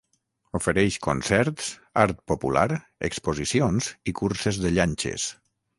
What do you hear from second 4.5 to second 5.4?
de llanxes.